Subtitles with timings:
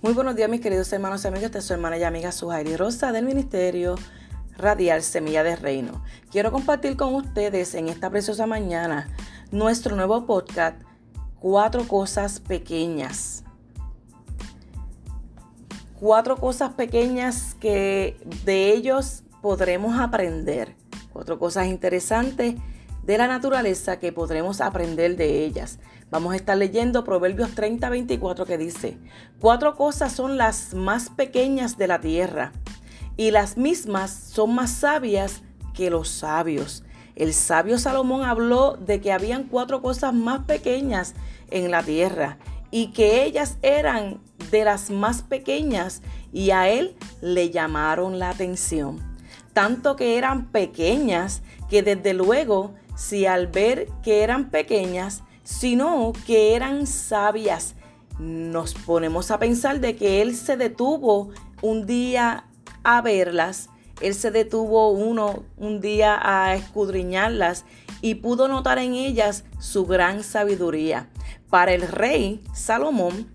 [0.00, 2.76] Muy buenos días mis queridos hermanos y amigas, esta es su hermana y amiga Sujairi
[2.76, 3.96] Rosa del Ministerio
[4.56, 6.04] Radial Semilla de Reino.
[6.30, 9.08] Quiero compartir con ustedes en esta preciosa mañana
[9.50, 10.80] nuestro nuevo podcast,
[11.40, 13.42] Cuatro Cosas Pequeñas.
[15.98, 20.76] Cuatro cosas pequeñas que de ellos podremos aprender.
[21.12, 22.54] Cuatro cosas interesantes
[23.08, 25.78] de la naturaleza que podremos aprender de ellas.
[26.10, 28.98] Vamos a estar leyendo Proverbios 30, 24 que dice,
[29.40, 32.52] cuatro cosas son las más pequeñas de la tierra
[33.16, 35.40] y las mismas son más sabias
[35.72, 36.84] que los sabios.
[37.16, 41.14] El sabio Salomón habló de que habían cuatro cosas más pequeñas
[41.50, 42.36] en la tierra
[42.70, 48.98] y que ellas eran de las más pequeñas y a él le llamaron la atención.
[49.54, 56.56] Tanto que eran pequeñas que desde luego si al ver que eran pequeñas, sino que
[56.56, 57.76] eran sabias.
[58.18, 61.30] Nos ponemos a pensar de que Él se detuvo
[61.62, 62.44] un día
[62.82, 67.64] a verlas, Él se detuvo uno un día a escudriñarlas
[68.00, 71.08] y pudo notar en ellas su gran sabiduría.
[71.50, 73.28] Para el rey Salomón,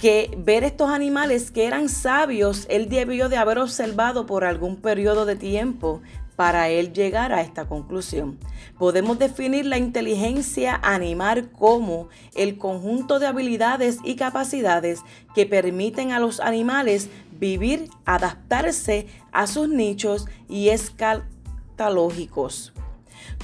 [0.00, 5.24] que ver estos animales que eran sabios, él debió de haber observado por algún periodo
[5.24, 6.00] de tiempo
[6.40, 8.38] para él llegar a esta conclusión.
[8.78, 15.02] Podemos definir la inteligencia animal como el conjunto de habilidades y capacidades
[15.34, 22.72] que permiten a los animales vivir, adaptarse a sus nichos y escatológicos.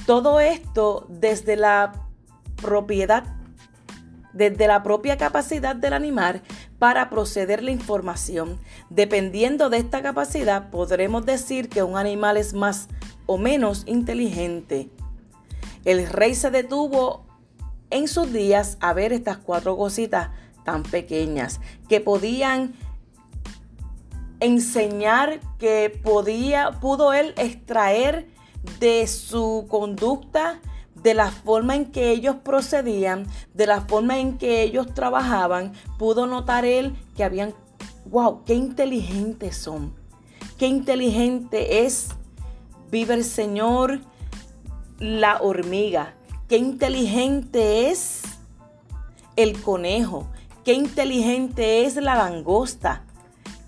[0.07, 2.07] Todo esto desde la
[2.55, 3.36] propiedad
[4.37, 6.43] desde la propia capacidad del animal
[6.79, 8.59] para proceder la información.
[8.89, 12.87] Dependiendo de esta capacidad, podremos decir que un animal es más
[13.25, 14.89] o menos inteligente.
[15.85, 17.25] El rey se detuvo
[17.89, 20.29] en sus días a ver estas cuatro cositas
[20.63, 22.73] tan pequeñas que podían
[24.39, 28.27] enseñar que podía pudo él extraer
[28.79, 30.59] de su conducta
[31.03, 36.27] de la forma en que ellos procedían, de la forma en que ellos trabajaban, pudo
[36.27, 37.53] notar él que habían,
[38.09, 39.93] wow, qué inteligentes son,
[40.57, 42.09] qué inteligente es,
[42.91, 43.99] vive el Señor,
[44.99, 46.15] la hormiga,
[46.47, 48.21] qué inteligente es
[49.35, 50.27] el conejo,
[50.63, 53.03] qué inteligente es la langosta,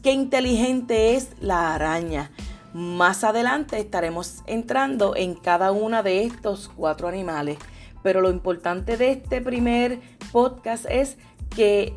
[0.02, 2.32] qué inteligente es la araña.
[2.74, 7.58] Más adelante estaremos entrando en cada una de estos cuatro animales.
[8.04, 10.00] Pero lo importante de este primer
[10.32, 11.18] podcast es
[11.50, 11.96] que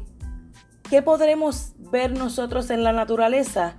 [0.89, 3.77] ¿qué podremos ver nosotros en la naturaleza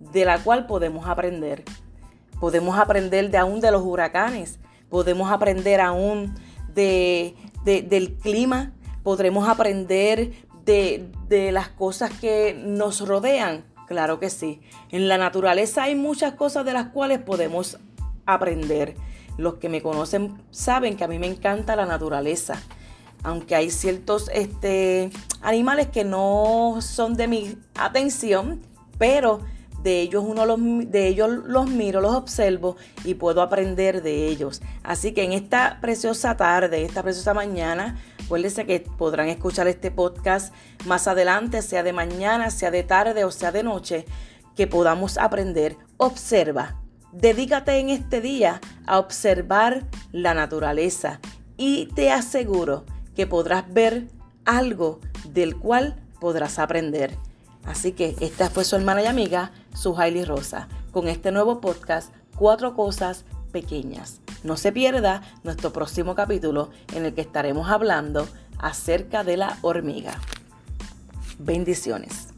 [0.00, 1.64] de la cual podemos aprender?
[2.40, 6.34] Podemos aprender de aún de los huracanes, podemos aprender aún
[6.74, 8.72] de, del clima,
[9.02, 10.32] podremos aprender
[10.64, 13.64] de, de las cosas que nos rodean.
[13.92, 14.62] Claro que sí.
[14.90, 17.78] En la naturaleza hay muchas cosas de las cuales podemos
[18.24, 18.96] aprender.
[19.36, 22.62] Los que me conocen saben que a mí me encanta la naturaleza.
[23.22, 25.10] Aunque hay ciertos este,
[25.42, 28.62] animales que no son de mi atención,
[28.96, 29.40] pero
[29.82, 34.62] de ellos uno los, de ellos los miro, los observo y puedo aprender de ellos.
[34.82, 37.96] Así que en esta preciosa tarde, esta preciosa mañana,
[38.32, 40.54] Acuérdense que podrán escuchar este podcast
[40.86, 44.06] más adelante, sea de mañana, sea de tarde o sea de noche,
[44.56, 45.76] que podamos aprender.
[45.98, 46.80] Observa,
[47.12, 51.20] dedícate en este día a observar la naturaleza
[51.58, 54.08] y te aseguro que podrás ver
[54.46, 57.18] algo del cual podrás aprender.
[57.64, 62.12] Así que esta fue su hermana y amiga, su Hailey Rosa, con este nuevo podcast,
[62.36, 64.20] Cuatro Cosas Pequeñas.
[64.42, 68.26] No se pierda nuestro próximo capítulo en el que estaremos hablando
[68.58, 70.18] acerca de la hormiga.
[71.38, 72.31] Bendiciones.